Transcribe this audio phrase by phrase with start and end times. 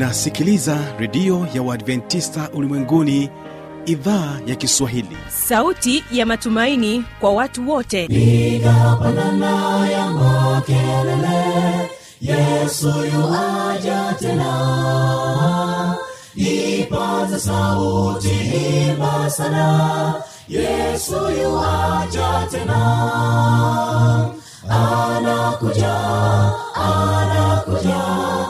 [0.00, 3.30] unasikiliza redio ya uadventista ulimwenguni
[3.86, 5.16] idhaa ya kiswahili.
[5.28, 8.04] Sauti ya matumaini kwa watu wote.
[8.04, 11.90] Igapanana ya makelele
[12.20, 15.96] yesu yuaja tena.
[16.34, 20.14] Ipaze sauti himba sana
[20.48, 22.80] yesu yuaja tena.
[24.68, 25.96] Anakuja
[26.74, 28.49] anakuja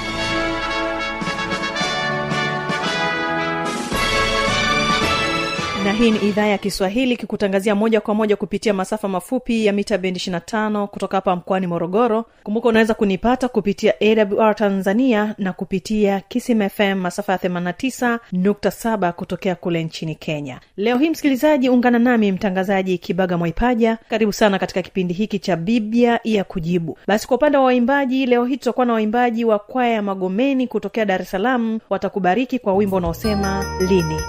[6.01, 10.19] hii ni idhaa ya kiswahili kikutangazia moja kwa moja kupitia masafa mafupi ya mita bendi
[10.19, 12.25] 25 kutoka hapa mkoani morogoro.
[12.43, 16.57] Kumbuka unaweza kunipata kupitia awr tanzania na kupitia kisim
[16.95, 20.59] masafa ya 89.7 kutokea kule nchini kenya.
[20.77, 23.97] Leo hii msikilizaji ungana nami mtangazaji kibaga mwaipaja.
[24.09, 26.97] Karibu sana katika kipindi hiki cha biblia ya kujibu.
[27.07, 31.05] Basi kwa upande wa waimbaji leo hii tutakuwa na waimbaji wa kwaya ya magomeni kutokea
[31.05, 31.79] dar es salaam.
[31.89, 34.19] Watakubariki kwa wimbo unaosema lini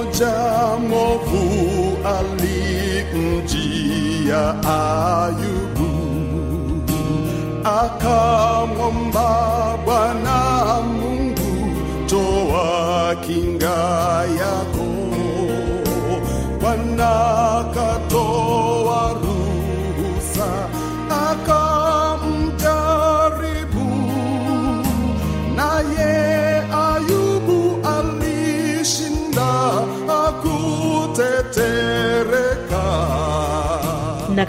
[0.00, 1.44] moja movu
[2.16, 3.62] alimjia
[4.64, 5.90] ayubu.
[7.64, 9.28] Akamwomba
[9.84, 10.38] bwana
[10.82, 11.52] mungu
[12.06, 13.78] toa kinga
[14.40, 14.79] yako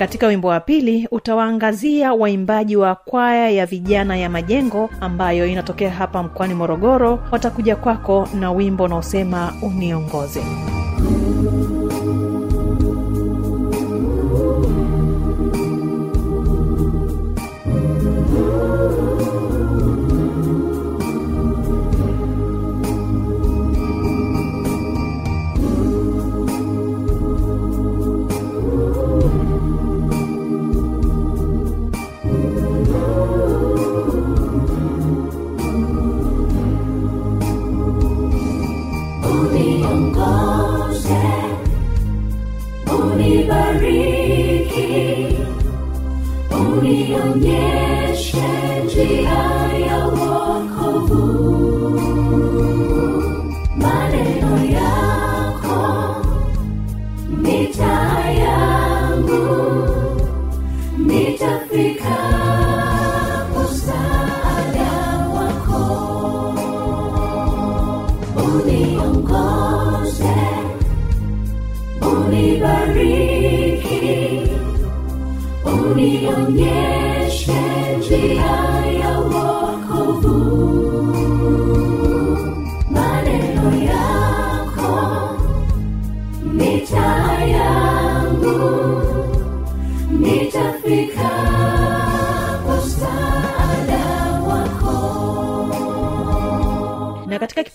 [0.02, 6.24] katika wimbo wa pili utawaangazia waimbaji wa kwaya ya vijana ya majengo ambayo inatokea hapa
[6.24, 7.20] mkoani morogoro.
[7.32, 10.42] Watakuja kwako na wimbo unaosema uniongoze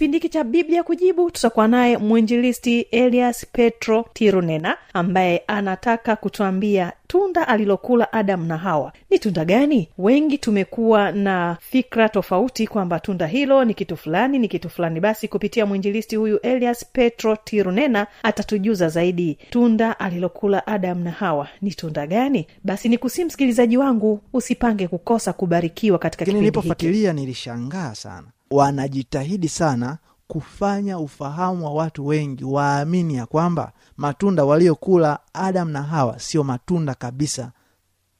[0.06, 7.48] kipindi hiki cha biblia kujibu tutakuwa naye mwinjilisti elias petro tirunena ambaye anataka kutuambia tunda
[7.48, 8.92] alilokula adamu na hawa.
[9.10, 9.88] Ni tunda gani?
[9.98, 15.00] Wengi tumekuwa na fikra tofauti kwamba tunda hilo ni kitu fulani ni kitu fulani.
[15.00, 21.70] Basi kupitia mwinjilisti huyu elias petro tirunena atatujuza zaidi tunda alilokula adamu na hawa ni
[21.74, 22.46] tunda gani.
[22.64, 29.98] Basi ni kusii msikilizaji wangu usipange kukosa kubarikiwa katika kipindi nilipofuatilia nilishangaa sana wanajitahidi sana
[30.28, 36.94] kufanya ufahamu wa watu wengi waamini ya kwamba matunda waliokula adam na hawa sio matunda
[36.94, 37.52] kabisa.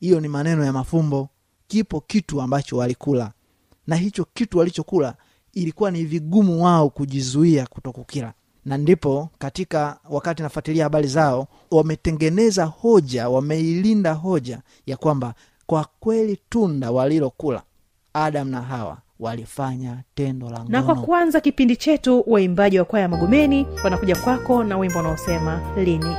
[0.00, 1.28] Hiyo ni maneno ya mafumbo.
[1.69, 3.32] Kipo kitu ambacho walikula.
[3.87, 5.14] Na hicho kitu walichokula
[5.52, 8.32] ilikuwa ni vigumu wao kujizuia kutokukila.
[8.64, 15.34] Na ndipo katika wakati nafuatilia habari zao wametengeneza hoja wameilinda hoja ya kwamba
[15.67, 17.62] kwa kweli tunda walilokula
[18.14, 21.07] adam na hawa walifanya tendo la na kwa ngono.
[21.07, 26.17] kuanza kipindi chetu waimbaji wa kwaya magomeni wanakuja kwako na wimbo unaosema lini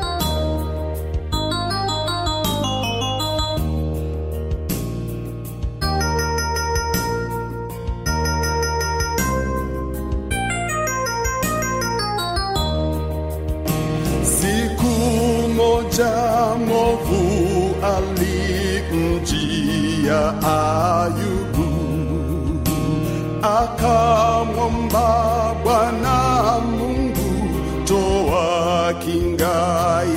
[29.03, 29.55] kinga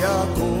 [0.01, 0.60] yako.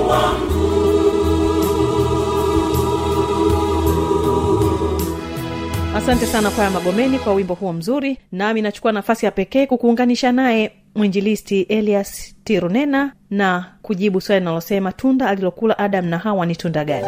[6.03, 8.17] asante sana kwaya magomeni kwa wimbo huo mzuri.
[8.31, 15.27] Nami nachukua nafasi ya pekee kukuunganisha naye mwinjilisti elias tirunena na kujibu swali linalosema tunda
[15.29, 17.07] alilokula adamu na hawa ni tunda gani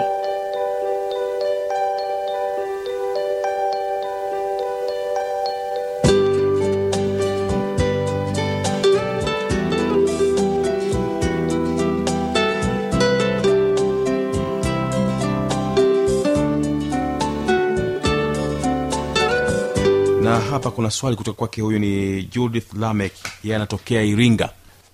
[20.23, 23.13] na hapa kuna swali kutoka kwake huyu ni judith lamek
[23.43, 24.49] yeye anatokea iringa.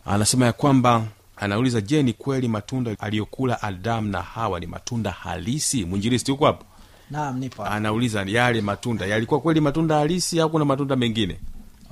[0.05, 1.03] Anasema ya kwamba
[1.37, 5.85] anauliza je ni kweli matunda aliyokula adamu na hawa ni matunda halisi?
[5.85, 6.65] Mwinjilisti huko hapo?
[7.11, 11.39] Naam nipo anauliza yale matunda yalikuwa kweli matunda halisi au kuna matunda mengine?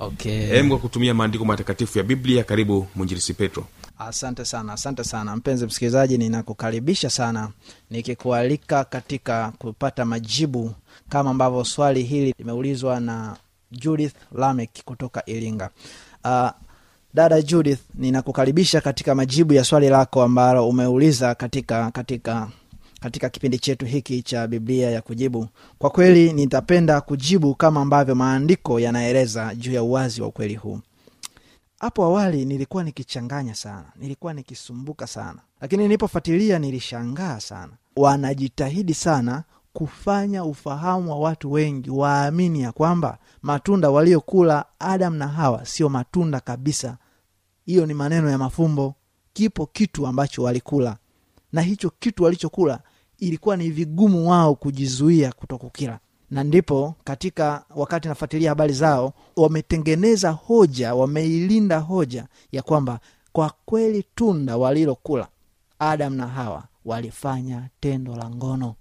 [0.00, 0.62] Okay.
[0.68, 3.64] kwa kutumia maandiko matakatifu ya biblia karibu mwinjilisi petro
[3.98, 5.36] asante sana asante sana.
[5.36, 7.50] Mpenzi msikilizaji ninakukaribisha sana
[7.90, 10.72] nikikualika katika kupata majibu
[11.08, 13.36] kama ambavyo swali hili limeulizwa na
[13.70, 15.70] judith lamek kutoka iringa.
[16.24, 16.50] Uh,
[17.14, 22.48] dada judith ninakukaribisha katika majibu ya swali lako ambalo umeuliza katika katika
[23.00, 25.48] katika kipindi chetu hiki cha biblia ya kujibu.
[25.78, 30.80] Kwa kweli nitapenda kujibu kama ambavyo maandiko yanaeleza juu ya uwazi wa ukweli huu
[31.80, 35.38] hapo awali nilikuwa nikichanganya sana nilikuwa nikisumbuka sana.
[35.60, 37.72] Lakini nilipofuatilia nilishangaa sana.
[37.96, 45.66] Wanajitahidi sana kufanya ufahamu wa watu wengi waamini ya kwamba matunda waliokula adam na hawa
[45.66, 46.96] sio matunda kabisa.
[47.66, 48.94] Hiyo ni maneno ya mafumbo.
[49.32, 50.96] Kipo kitu ambacho walikula.
[51.52, 52.80] Na hicho kitu walichokula
[53.18, 55.98] ilikuwa ni vigumu wao kujizuia kutokukila
[56.30, 63.00] na ndipo katika wakati nafuatilia habari zao wametengeneza hoja wameilinda hoja ya kwamba
[63.32, 65.28] kwa kweli tunda walilokula
[65.78, 68.74] Adamu na hawa walifanya tendo la ngono.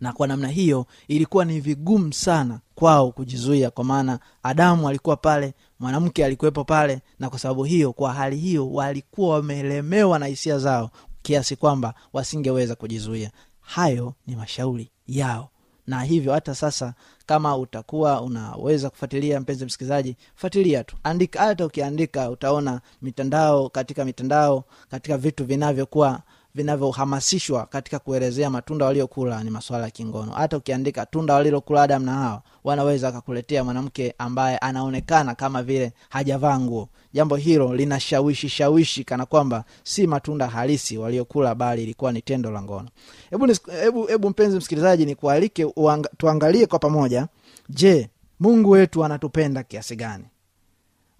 [0.00, 5.54] Na kwa namna hiyo ilikuwa ni vigumu sana kwao kujizuia kwa maana adamu alikuwa pale
[5.80, 10.90] mwanamke alikuwepo pale na kwa sababu hiyo kwa hali hiyo walikuwa wamelemewa na hisia zao
[11.22, 13.30] kiasi kwamba wasingeweza kujizuia.
[13.60, 15.50] Hayo ni mashauri yao
[15.90, 16.94] na hivyo hata sasa
[17.26, 20.96] kama utakuwa unaweza kufuatilia mpenzi msikilizaji fuatilia tu.
[21.02, 26.20] Andika hata ukiandika utaona mitandao katika mitandao katika vitu vinavyokuwa
[26.54, 30.32] vinavyohamasishwa katika kuelezea matunda waliokula ni masuala ya kingono.
[30.32, 36.60] Hata ukiandika tunda walilokula Adamu na hawa wanaweza akakuletea mwanamke ambaye anaonekana kama vile hajavaa
[36.60, 36.88] nguo.
[37.12, 42.62] Jambo hilo linashawishi shawishi kana kwamba si matunda halisi waliokula bali ilikuwa ni tendo la
[42.62, 42.88] ngono.
[43.30, 43.46] Hebu
[43.80, 47.28] hebu hebu mpenzi msikilizaji nikualike uanga, tuangalie kwa pamoja.
[47.68, 50.24] Je mungu wetu anatupenda kiasi gani?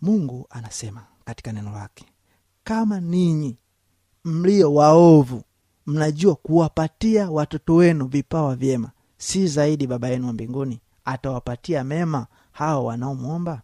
[0.03, 2.05] Mungu anasema katika neno lake
[2.65, 3.57] kama ninyi
[4.25, 5.43] mlio waovu.
[5.87, 8.91] Mnajua kuwapatia watoto wenu vipawa vyema.
[9.19, 13.63] Si zaidi baba yenu wa mbinguni atawapatia mema hawa wanaomwomba?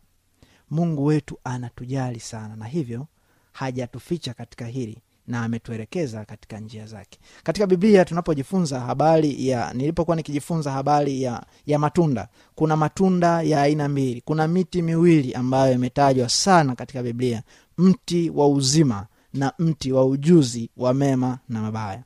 [0.71, 3.07] Mungu wetu anatujali sana na hivyo
[3.53, 7.19] hajatuficha katika hili na ametuelekeza katika njia zake.
[7.43, 13.89] Katika biblia tunapojifunza habari ya nilipokuwa nikijifunza habari ya, ya matunda kuna matunda ya aina
[13.89, 14.21] mbili.
[14.21, 17.43] Kuna miti miwili ambayo imetajwa sana katika biblia
[17.79, 22.03] mti wa uzima na mti wa ujuzi wa mema na mabaya.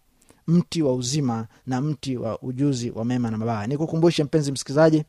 [0.46, 3.66] Mti wa uzima na mti wa ujuzi wa mema na mabaya.
[3.66, 5.04] Nikukumbushe mpenzi msikilizaji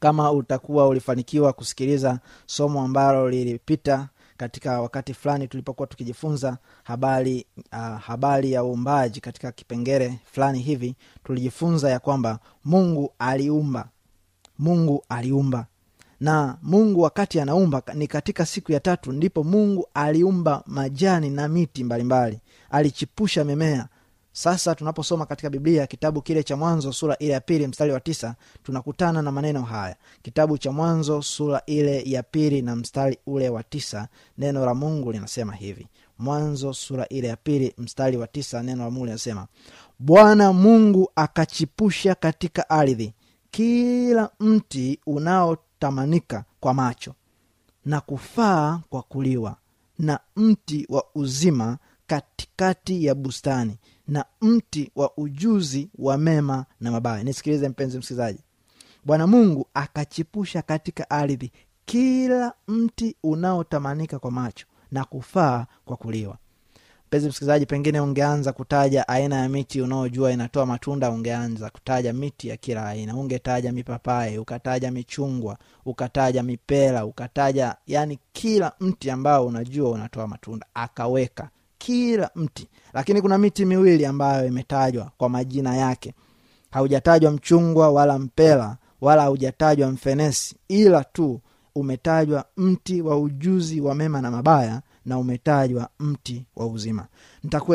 [0.00, 8.52] kama utakuwa ulifanikiwa kusikiliza somo ambalo lilipita katika wakati fulani tulipokuwa tukijifunza habari uh, habari
[8.52, 10.94] ya uumbaji katika kipengele fulani hivi
[11.24, 13.88] tulijifunza ya kwamba mungu aliumba.
[14.58, 15.66] Mungu aliumba
[16.22, 21.84] na mungu wakati anaumba ni katika siku ya tatu ndipo mungu aliumba majani na miti
[21.84, 23.88] mbalimbali alichipusha mimea.
[24.32, 28.34] Sasa tunaposoma katika biblia kitabu kile cha mwanzo sura ile ya pili mstari wa tisa
[28.62, 29.96] tunakutana na maneno haya.
[30.22, 35.12] Kitabu cha mwanzo sura ile ya pili na mstari ule wa tisa neno la mungu
[35.12, 35.86] linasema hivi.
[36.18, 39.46] Mwanzo sura ile ya pili mstari wa tisa neno la mungu linasema
[39.98, 43.12] bwana mungu akachipusha katika ardhi.
[43.50, 44.98] Kila mti
[45.88, 47.14] unaotamanika kwa macho
[47.84, 49.56] na kufaa kwa kuliwa
[49.98, 57.24] na mti wa uzima katikati ya bustani na mti wa ujuzi wa mema na mabaya.
[57.24, 58.40] Nisikilize mpenzi msikilizaji.
[59.04, 61.52] Bwana mungu akachipusha katika ardhi
[61.84, 66.38] kila mti unaotamanika kwa macho na kufaa kwa kuliwa
[67.12, 72.56] mpenzi msikilizaji pengine ungeanza kutaja aina ya miti unaojua inatoa matunda ungeanza kutaja miti ya
[72.56, 73.16] kila aina.
[73.16, 81.48] Ungetaja mipapai ukataja michungwa ukataja mipera ukataja yani kila mti ambao unajua unatoa matunda akaweka
[81.78, 82.68] kila mti.
[82.92, 86.14] Lakini kuna miti miwili ambayo imetajwa kwa majina yake.
[86.70, 91.40] Haujatajwa mchungwa wala mpela wala haujatajwa mfenesi ila tu
[91.74, 97.06] umetajwa mti wa ujuzi wa mema na mabaya na umetajwa mti wa uzima.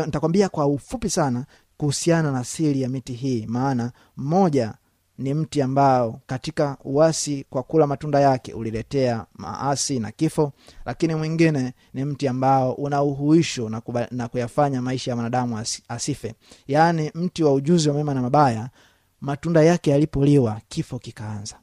[0.05, 1.45] Nitakwambia kwa ufupi sana
[1.77, 4.73] kuhusiana na siri ya miti hii maana mmoja
[5.17, 10.51] ni mti ambao katika uasi kwa kula matunda yake uliletea maasi na kifo
[10.85, 13.81] lakini mwingine ni mti ambao una uhuisho na,
[14.11, 16.33] na kuyafanya maisha ya mwanadamu asife.
[16.67, 18.69] Yaani mti wa ujuzi wa mema na mabaya
[19.21, 21.55] matunda yake yalipoliwa kifo kikaanza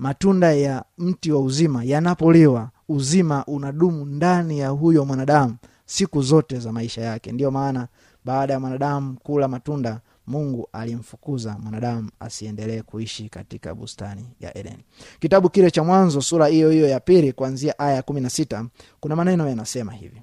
[0.00, 6.72] matunda ya mti wa uzima yanapoliwa uzima unadumu ndani ya huyo mwanadamu siku zote za
[6.72, 7.32] maisha yake.
[7.32, 7.88] Ndiyo maana
[8.24, 14.84] baada ya mwanadamu kula matunda mungu alimfukuza mwanadamu asiendelee kuishi katika bustani ya edeni
[15.20, 18.66] kitabu kile cha mwanzo sura hiyo hiyo ya pili kuanzia aya ya kumi na sita
[19.00, 20.22] kuna maneno yanasema hivi.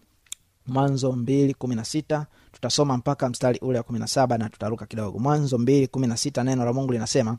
[0.67, 2.25] Mwanzo mbili kumi na sita
[2.61, 5.19] tutasoma mpaka mstari ule wa kumi na saba na tutaruka kidogo.
[5.19, 7.37] Mwanzo mbili kumi na sita neno la mungu linasema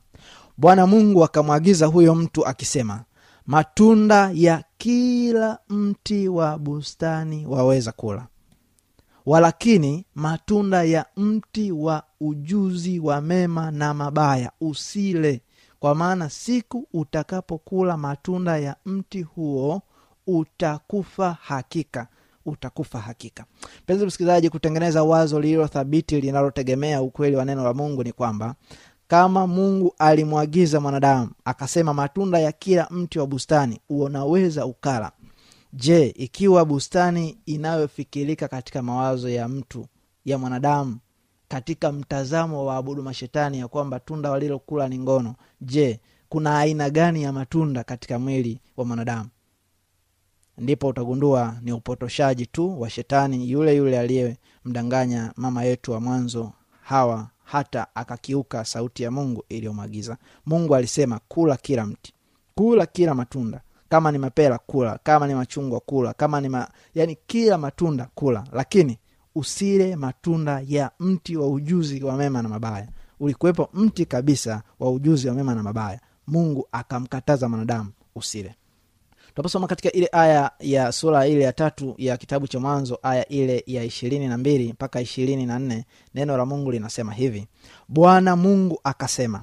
[0.57, 3.05] bwana mungu akamwagiza huyo mtu akisema
[3.47, 8.27] matunda ya kila mti wa bustani waweza kula
[9.27, 15.43] walakini matunda ya mti wa ujuzi wa mema na mabaya usile
[15.81, 19.83] kwa maana siku utakapokula matunda ya mti huo
[20.27, 22.07] utakufa hakika
[22.49, 23.45] utakufa hakika.
[23.83, 28.55] Mpenzi msikilizaji kutengeneza wazo lililo thabiti linalotegemea ukweli wa neno la mungu ni kwamba
[29.09, 35.13] kama mungu alimwagiza mwanadamu akasema matunda ya kila mti wa bustani unaweza ukala.
[35.73, 39.87] Je ikiwa bustani inayofikirika katika mawazo ya mtu
[40.25, 40.99] ya mwanadamu
[41.49, 47.23] katika mtazamo wa abudu mashetani ya kwamba tunda walilokula ni ngono je kuna aina gani
[47.23, 49.29] ya matunda katika mwili wa mwanadamu
[50.59, 57.29] ndipo utagundua ni upotoshaji tu wa shetani yule yule aliyemdanganya mama yetu wa mwanzo hawa
[57.45, 60.17] hata akakiuka sauti ya mungu iliyomwagiza.
[60.47, 62.13] Mungu alisema kula kila mti
[62.55, 63.61] kula kila matunda.
[63.89, 64.99] Kama ni mapera kula.
[65.03, 66.13] Kama ni machungwa kula.
[66.13, 66.69] Kama ni ma...
[66.95, 68.45] yani kila matunda kula.
[68.53, 68.99] Lakini
[69.35, 72.89] usile matunda ya mti wa ujuzi wa mema na mabaya.
[73.21, 76.01] Ulikuwepo mti kabisa wa ujuzi wa mema na mabaya.
[76.27, 78.55] Mungu akamkataza mwanadamu usile
[79.39, 83.65] tunaposoma katika ile aya ya sura ile ya tatu ya kitabu cha mwanzo aya ile
[83.67, 87.47] ya ishirini na mbili mpaka ishirini na nne neno la mungu linasema hivi.
[87.89, 89.43] Bwana mungu akasema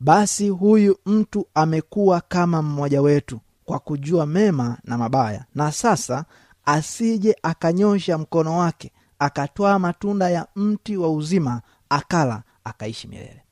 [0.00, 6.24] basi huyu mtu amekuwa kama mmoja wetu kwa kujua mema na mabaya na sasa
[6.64, 13.42] asije akanyosha mkono wake akatwaa matunda ya mti wa uzima akala akaishi milele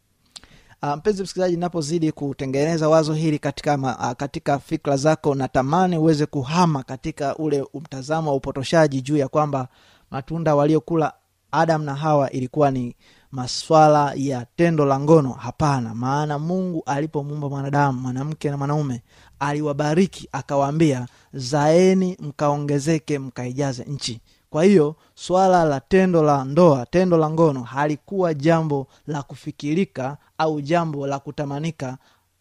[0.82, 6.82] mpenzi msikilizaji napozidi kutengeneza wazo hili katika, ma, uh, katika fikra zako natamani uweze kuhama
[6.82, 9.68] katika ule mtazamo wa upotoshaji juu ya kwamba
[10.10, 11.12] matunda waliokula
[11.52, 12.96] adam na hawa ilikuwa ni
[13.30, 15.32] maswala ya tendo la ngono.
[15.32, 19.02] Hapana maana mungu alipomuumba mwanadamu mwanamke na mwanaume
[19.38, 24.20] aliwabariki akawaambia zaeni mkaongezeke mkaijaze nchi
[24.56, 30.60] kwa hiyo swala la tendo la ndoa tendo la ngono halikuwa jambo la kufikirika au
[30.60, 31.98] jambo la kutamanika.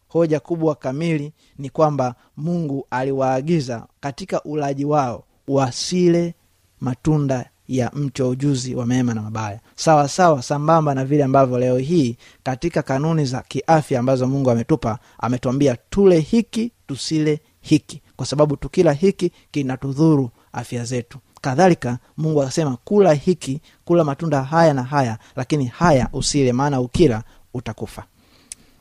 [0.08, 6.34] Hoja kubwa kamili ni kwamba mungu aliwaagiza katika ulaji wao wasile
[6.80, 9.60] matunda ya mti wa ujuzi wa mema na mabaya.
[9.74, 14.98] Sawa sawa sambamba na vile ambavyo leo hii katika kanuni za kiafya ambazo mungu ametupa
[15.18, 18.02] ametuambia tule hiki tusile hiki.
[18.16, 21.18] Kwa sababu tukila hiki kinatudhuru afya zetu
[21.50, 27.22] kadhalika mungu akasema kula hiki kula matunda haya na haya lakini haya usile maana ukila
[27.54, 28.04] utakufa.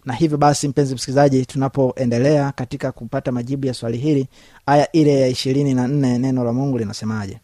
[0.06, 4.28] Na hivyo basi mpenzi msikilizaji tunapoendelea katika kupata majibu ya swali hili
[4.66, 7.40] aya ile ya ishirini na nne neno la mungu linasemaje?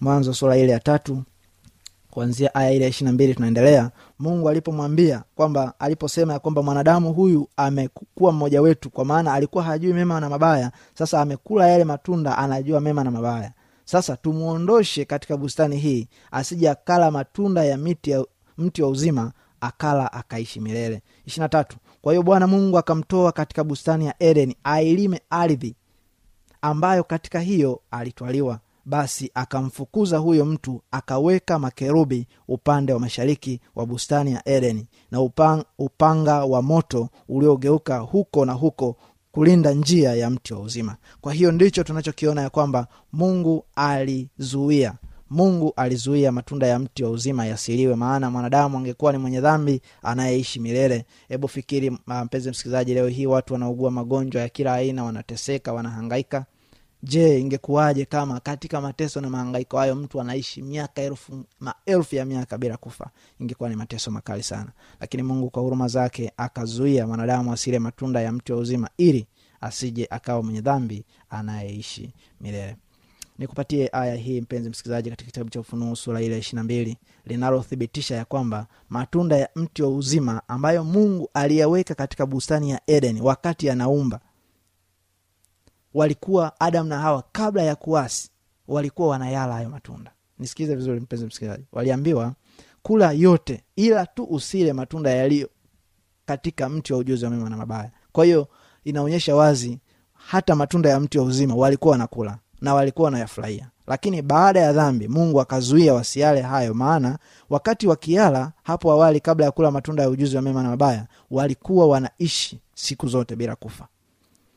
[0.00, 1.22] Mwanzo sura ile ya tatu
[2.10, 3.90] kuanzia aya ile ya ishirina mbili tunaendelea.
[4.18, 9.92] Mungu alipomwambia kwamba aliposema ya kwamba mwanadamu huyu amekuwa mmoja wetu kwa maana alikuwa hajui
[9.92, 13.52] mema na mabaya sasa amekula yale matunda anajua mema na mabaya
[13.86, 18.24] sasa tumwondoshe katika bustani hii asije akala matunda ya miti ya
[18.58, 21.02] mti wa uzima akala akaishi milele.
[21.50, 21.76] Tatu.
[22.02, 25.76] Kwa hiyo bwana mungu akamtoa katika bustani ya edeni ailime ardhi
[26.62, 28.60] ambayo katika hiyo alitwaliwa.
[28.84, 35.20] Basi akamfukuza huyo mtu akaweka makerubi upande wa mashariki wa bustani ya edeni na
[35.78, 38.96] upanga wa moto uliogeuka huko na huko
[39.36, 40.96] kulinda njia ya mti wa uzima.
[41.20, 44.94] Kwa hiyo ndicho tunachokiona ya kwamba mungu alizuia.
[45.30, 50.60] Mungu alizuia matunda ya mti wa uzima yasiliwe maana mwanadamu angekuwa ni mwenye dhambi anayeishi
[50.60, 51.04] milele.
[51.28, 56.44] Hebu fikiri mpenzi msikilizaji leo hii watu wanaugua magonjwa ya kila aina wanateseka wanahangaika
[57.08, 62.58] je ingekuwaje kama katika mateso na mahangaiko hayo mtu anaishi miaka elfu maelfu ya miaka
[62.58, 63.10] bila kufa?
[63.40, 64.70] Ingekuwa ni mateso makali sana.
[65.00, 69.26] Lakini mungu kwa huruma zake akazuia mwanadamu asile matunda ya mti wa uzima ili
[69.60, 72.76] asije akawa mwenye dhambi anayeishi milele.
[73.38, 78.16] Nikupatie aya hii mpenzi msikilizaji katika kitabu cha ufunuo sura ile ishiri na mbili linalothibitisha
[78.16, 83.70] ya kwamba matunda ya mti wa uzima ambayo mungu aliyaweka katika bustani ya Edeni wakati
[83.70, 84.20] anaumba
[85.96, 88.30] walikuwa adam na hawa kabla ya kuasi
[88.68, 90.10] walikuwa wanayala hayo matunda.
[90.38, 91.64] Nisikize vizuri mpenzi msikilizaji.
[91.72, 92.32] Waliambiwa
[92.82, 95.48] kula yote ila tu usile matunda yaliyo
[96.26, 97.90] katika mti wa ujuzi wa mema na mabaya.
[98.12, 98.48] Kwa hiyo
[98.84, 99.78] inaonyesha wazi
[100.12, 103.70] hata matunda ya mti wa uzima walikuwa wanakula na walikuwa wanayafurahia.
[103.86, 107.18] Lakini baada ya dhambi mungu akazuia wasiale hayo maana
[107.50, 111.86] wakati wakiala hapo awali kabla ya kula matunda ya ujuzi wa mema na mabaya walikuwa
[111.88, 113.88] wanaishi siku zote bila kufa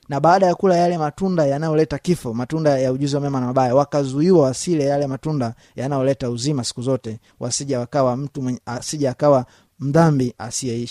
[0.10, 3.76] na baada ya kula yale matunda yanayoleta kifo matunda ya ujuzi wa mema na mabaya
[3.76, 9.46] wakazuiwa wasile yale matunda yanayoleta uzima siku zote wasija wakawa mtu asija akawa
[9.80, 10.34] mdhambi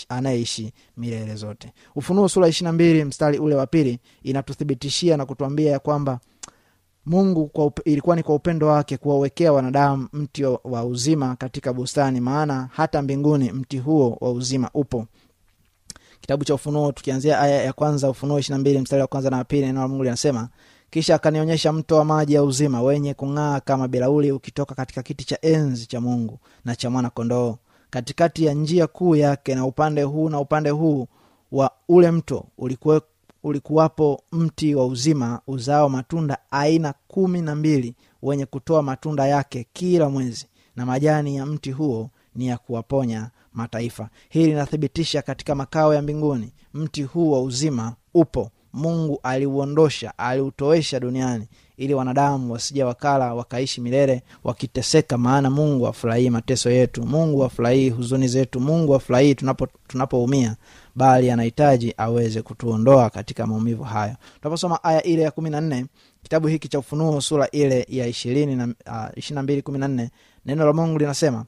[0.09, 1.73] anayeishi milele zote.
[1.95, 6.19] Ufunuo sura ishiri na mbili mstari ule wa pili inatuthibitishia na kutuambia ya kwamba
[7.05, 12.19] mungu kwa up, ilikuwa ni kwa upendo wake kuwawekea wanadamu mti wa uzima katika bustani
[12.21, 15.05] maana hata mbinguni mti huo wa uzima upo
[16.29, 19.65] kitabu cha ufunuo tukianzia aya ya kwanza ufunuo ishiri mbili mstari wa kwanza na wapili
[19.65, 20.49] neno la mungu linasema
[20.89, 25.37] kisha akanionyesha mto wa maji ya uzima wenye kung'aa kama bilauli ukitoka katika kiti cha
[25.41, 27.57] enzi cha mungu na cha mwana kondoo
[27.89, 31.07] katikati ya njia kuu yake na upande huu na upande huu
[31.51, 33.01] wa ule mto ulikuwe,
[33.43, 40.09] ulikuwapo mti wa uzima uzao matunda aina kumi na mbili wenye kutoa matunda yake kila
[40.09, 44.09] mwezi na majani ya mti huo ni ya kuwaponya mataifa.
[44.29, 48.51] Hili linathibitisha katika makao ya mbinguni mti huu wa uzima upo.
[48.73, 56.69] Mungu aliuondosha aliutoesha duniani ili wanadamu wasija wakala wakaishi milele wakiteseka maana mungu afurahii mateso
[56.71, 57.03] yetu.
[57.03, 58.59] Mungu afurahii huzuni zetu.
[58.59, 60.55] Mungu afurahii tunapo tunapoumia
[60.95, 64.15] bali anahitaji aweze kutuondoa katika maumivu hayo.
[64.41, 65.85] Tunaposoma aya ile ya kumi na nne
[66.23, 68.67] kitabu hiki cha ufunuo sura ile ya ishirini na
[69.17, 70.09] uh, na mbili kumi na nne
[70.45, 71.45] neno la mungu linasema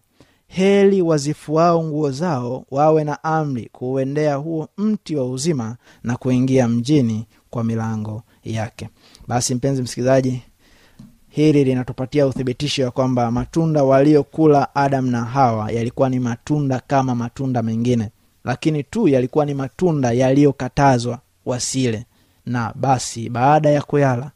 [0.56, 7.28] heli wazifuao nguo zao wawe na amri kuuendea huo mti wa uzima na kuingia mjini
[7.50, 8.90] kwa milango yake.
[9.28, 10.42] Basi mpenzi msikilizaji
[11.30, 17.64] hili linatupatia uthibitisho ya kwamba matunda waliokula Adamu na hawa yalikuwa ni matunda kama matunda
[17.64, 18.10] mengine
[18.44, 22.06] lakini tu yalikuwa ni matunda yaliyokatazwa wasile.
[22.46, 24.32] Na basi baada ya kuyala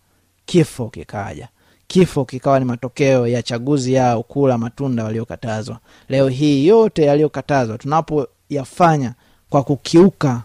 [0.45, 1.47] kifo kikaja
[1.95, 5.79] kifo kikawa ni matokeo ya chaguzi yao kula matunda waliokatazwa.
[6.09, 9.13] Leo hii yote yaliyokatazwa tunapoyafanya
[9.49, 10.43] kwa kukiuka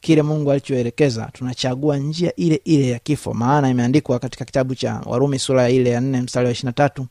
[0.00, 3.34] kile mungu alichoelekeza tunachagua njia ile ile ya kifo.
[3.34, 7.06] Maana imeandikwa katika kitabu cha warumi sura ile ya nne mstari wa ishiri na tatu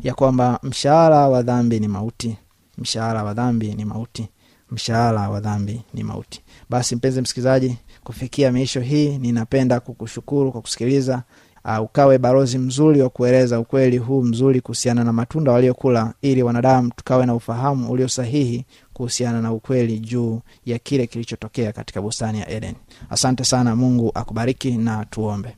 [0.00, 2.36] ya kwamba mshahara wa dhambi ni mauti.
[2.78, 4.28] Mshahara wa dhambi ni mauti.
[4.70, 6.40] Mshahara wa dhambi ni mauti.
[6.70, 11.22] Basi mpenzi msikilizaji kufikia miisho hii ninapenda kukushukuru kwa kusikiliza
[11.68, 16.90] uh, ukawe barozi mzuri wa kueleza ukweli huu mzuri kuhusiana na matunda waliokula ili wanadamu
[16.96, 22.50] tukawe na ufahamu ulio sahihi kuhusiana na ukweli juu ya kile kilichotokea katika bustani ya
[22.50, 22.74] eden.
[23.10, 25.56] Asante sana mungu akubariki na tuombe.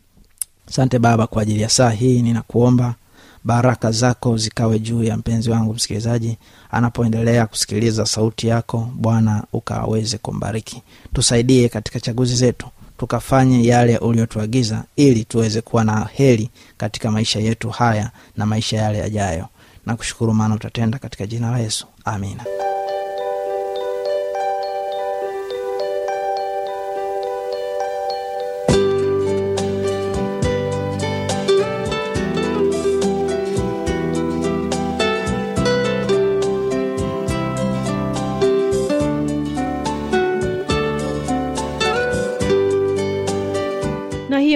[0.68, 2.94] Asante baba kwa ajili ya saa hii ninakuomba
[3.44, 6.38] baraka zako zikawe juu ya mpenzi wangu msikilizaji.
[6.70, 10.82] Anapoendelea kusikiliza sauti yako bwana ukaweze kumbariki.
[11.12, 12.66] Tusaidie katika chaguzi zetu
[13.00, 18.98] tukafanye yale uliotuagiza ili tuweze kuwa na heri katika maisha yetu haya na maisha yale
[18.98, 19.46] yajayo.
[19.86, 21.86] Na kushukuru maana utatenda katika jina la yesu.
[22.04, 22.44] Amina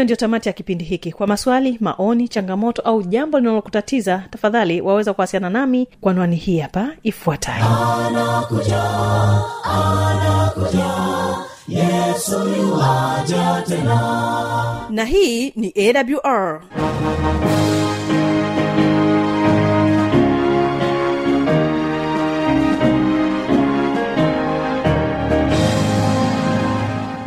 [0.05, 1.13] hiyo ndio tamati ya kipindi hiki.
[1.13, 6.89] Kwa maswali maoni changamoto au jambo linalokutatiza tafadhali waweza kuwasiliana nami kwa anwani hii hapa
[7.03, 7.65] ifuatayo.
[14.91, 16.61] Na hii ni awr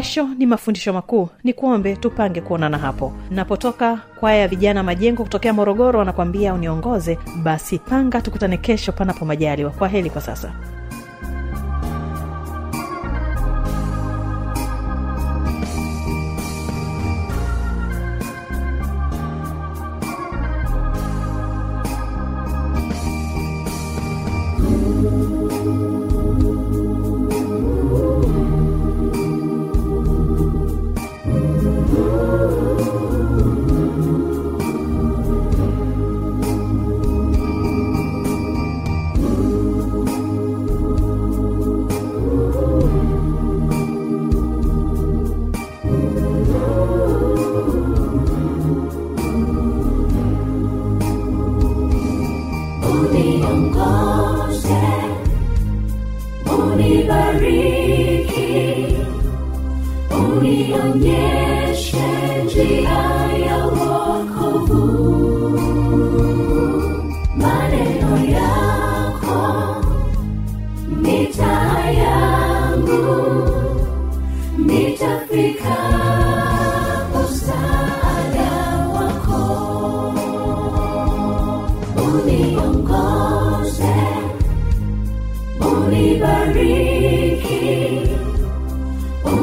[0.00, 1.28] kesho ni mafundisho makuu.
[1.44, 3.12] Ni kuombe tupange kuonana hapo.
[3.30, 9.70] Napotoka kwaya ya vijana majengo kutokea morogoro wanakwambia uniongoze basi panga tukutane kesho panapo majaliwa.
[9.70, 10.52] Kwa heli kwa sasa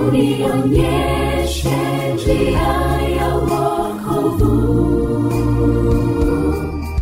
[0.07, 1.77] unionyeshe
[2.15, 2.67] njia
[3.17, 4.53] ya wokovu.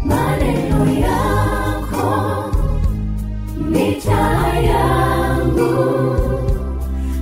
[0.05, 2.13] Maneno yako
[3.69, 5.85] ni taa yangu.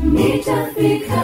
[0.04, 1.24] Nitafika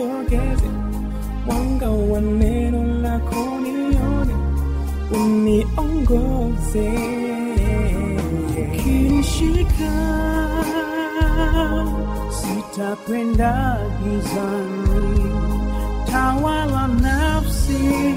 [0.00, 0.64] 속에서
[1.46, 4.30] 왕과 원의 놀라고 여는
[5.12, 6.80] 운이 온 곳에
[8.78, 10.64] 긴 시간
[12.32, 14.40] 스탑된 다기선
[16.06, 18.16] 타와라 납시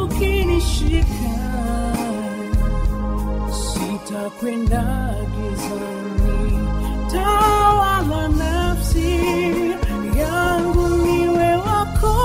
[0.03, 1.35] Ukinishika
[3.51, 6.59] sitakwenda gizani,
[7.11, 9.19] tawala nafsi
[10.19, 12.15] yangu niwe wako.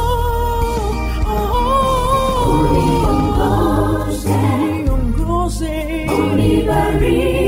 [1.26, 5.74] Oh, uniongoze niongoze,
[6.18, 7.39] unibariki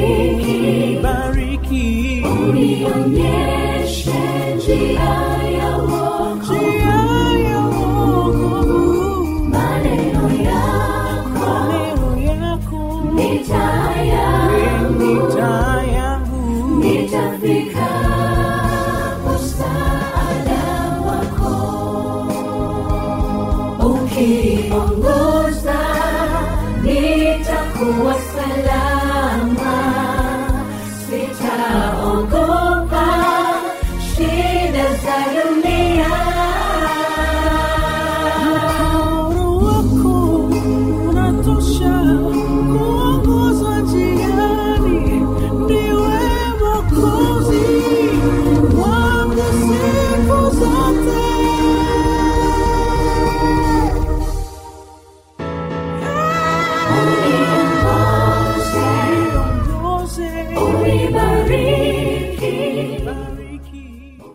[3.06, 3.51] unionyeshe